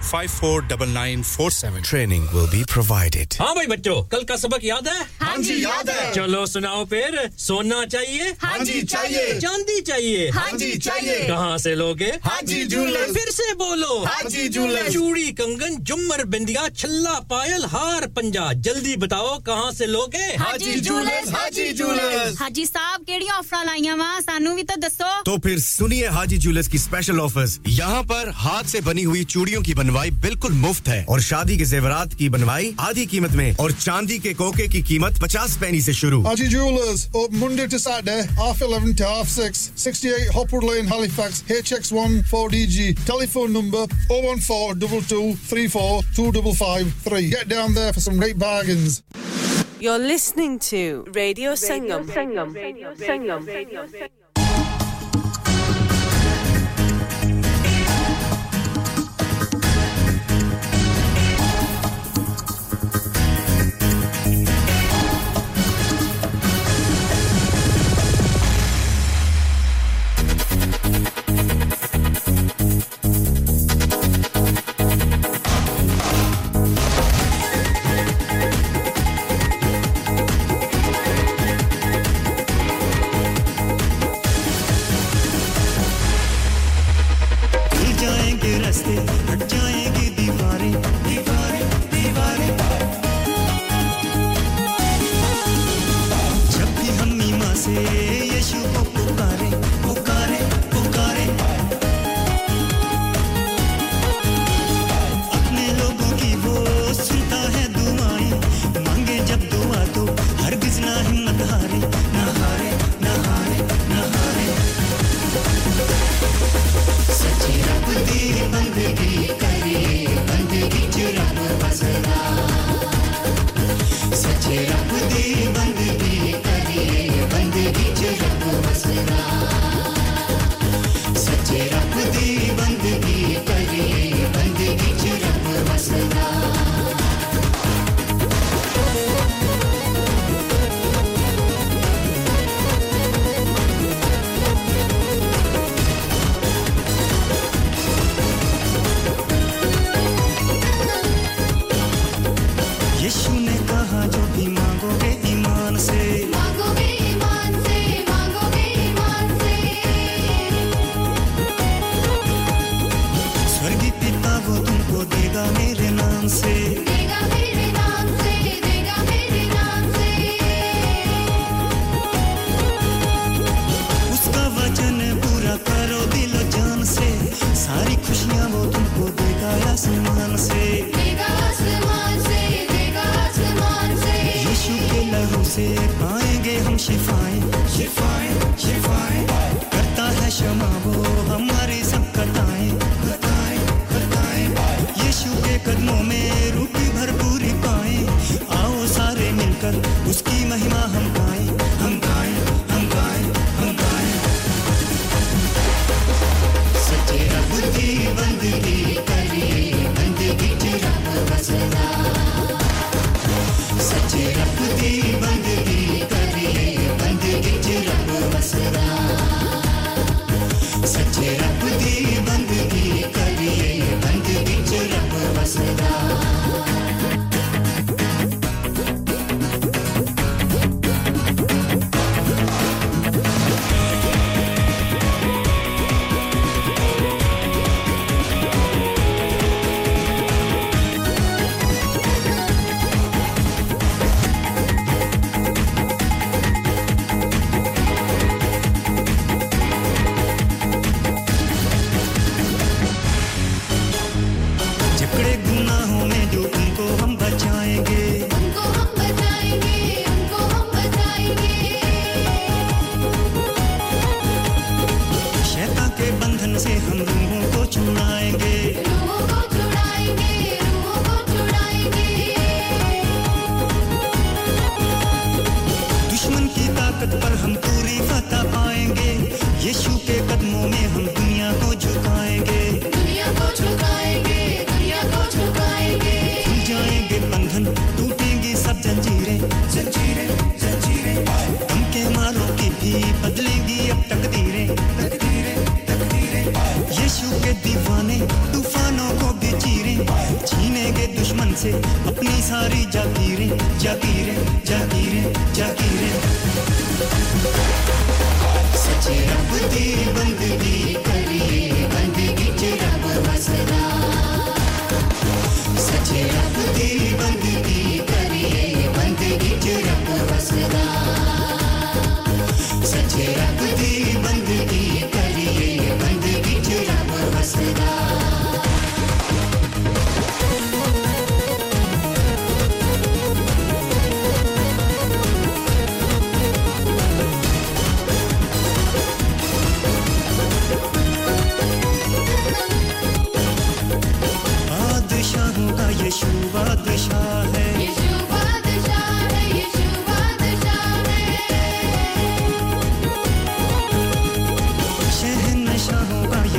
549947. 0.09 1.81
Training 1.89 2.27
will 2.33 2.47
be 2.51 2.61
provided. 2.73 3.35
हाँ 3.41 3.53
भाई 3.55 3.67
बच्चों, 3.67 3.95
कल 4.11 4.23
का 4.29 4.35
सबक 4.43 4.63
याद 4.63 4.87
है? 4.87 5.05
हाँ 5.21 5.37
जी 5.37 5.63
याद 5.63 5.89
है. 5.89 6.11
चलो 6.13 6.45
सुनाओ 6.53 6.85
फिर, 6.93 7.17
सोना 7.45 7.85
चाहिए? 7.95 8.29
हाँ 8.43 8.59
जी 8.59 8.81
चाहिए. 8.93 9.39
चांदी 9.39 9.81
चाहिए? 9.89 10.29
हाँ 10.37 10.51
जी 10.57 10.77
चाहिए. 10.77 11.17
कहाँ 11.27 11.57
से 11.65 11.75
लोगे? 11.75 12.11
हाँ 12.23 12.41
जी 12.51 12.63
जूलर्स. 12.75 13.13
फिर 13.17 13.31
से 13.39 13.53
बोलो. 13.63 13.99
हाँ 14.05 14.29
जी 14.29 14.47
जूलर्स. 14.49 14.93
चूड़ी, 14.93 15.31
कंगन, 15.41 15.77
जुमर, 15.91 16.23
बिंदिया, 16.35 16.67
छल्ला, 16.69 17.15
पायल, 17.33 17.65
हार, 17.73 18.07
पंजा. 18.15 18.45
जल्दी 18.69 18.95
बताओ 19.03 19.37
कहाँ 19.49 19.71
से 19.81 19.85
लोगे? 19.85 20.25
हाँ 20.43 20.57
जूलर्स. 20.57 21.31
हाँ 21.35 21.49
जी 21.49 21.65
हाँ 21.65 21.73
जूलर्स. 21.73 22.31
साहब 22.71 22.99
केड़ी 23.09 23.29
ऑफ़र 23.39 23.65
लाइया 23.65 23.95
वा? 23.95 24.10
ਵਾ 24.10 24.10
ਸਾਨੂੰ 24.20 24.54
ਵੀ 24.56 24.62
ਤਾਂ 24.70 24.76
ਦੱਸੋ 24.82 25.04
तो 25.26 25.32
फिर 25.44 25.58
सुनिए 25.62 26.08
हाजी 26.16 26.36
ज्वेलर्स 26.44 26.68
की 26.72 26.78
स्पेशल 26.78 27.20
ऑफर्स 27.20 27.52
यहाँ 27.68 28.02
पर 28.10 28.28
हाथ 28.42 28.64
से 28.72 28.80
बनी 28.88 29.02
हुई 29.10 29.22
चूड़ियों 29.32 29.62
की 29.68 29.74
बनवाई 29.78 30.10
बिल्कुल 30.24 30.52
मुफ्त 30.64 30.88
है 30.88 30.98
और 31.14 31.20
शादी 31.28 31.56
के 31.62 31.64
जेवरात 31.72 32.14
की 32.20 32.28
बनवाई 32.36 32.70
आधी 32.86 33.06
कीमत 33.12 33.32
में 33.40 33.48
और 33.64 33.72
चांदी 33.86 34.18
के 34.26 34.32
कोके 34.40 34.66
की 34.74 34.82
कीमत 34.90 35.20
पचास 35.22 35.56
पैनी 35.62 35.80
से 35.88 35.92
शुरू 36.00 36.20
Haji 36.28 36.48
Jewelers, 36.54 37.02
open 37.22 37.38
Monday 37.42 37.66
to 37.74 37.80
Saturday, 37.84 38.18
half 38.40 38.62
11 38.68 38.94
to 39.00 39.08
half 39.08 39.34
6, 39.46 39.64
68 39.86 40.32
Hopwood 40.38 40.68
Lane, 40.70 40.90
Halifax, 40.94 41.42
HX1 41.58 42.16
4DG. 42.32 42.88
Telephone 43.04 43.52
number 43.52 43.84
014 44.10 44.80
22 44.86 45.22
34 45.52 46.02
2553. 46.16 47.30
Get 47.30 47.48
down 47.48 47.74
there 47.74 47.92
for 47.92 48.00
some 48.00 48.22
great 48.24 48.38
bargains. 48.38 49.02
You're 49.81 49.97
listening 49.97 50.59
to 50.59 51.05
Radio 51.15 51.53
Sangam. 51.53 52.05
Sangam. 52.05 52.53
Radio 52.53 52.93
Sangam. 52.93 53.41
खुल 53.47 54.20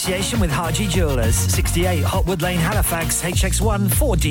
association 0.00 0.40
with 0.40 0.50
Harji 0.50 0.88
Jewelers, 0.88 1.36
68 1.36 2.02
Hotwood 2.02 2.40
Lane, 2.40 2.58
Halifax, 2.58 3.20
HX1 3.20 3.86
4D. 3.88 4.18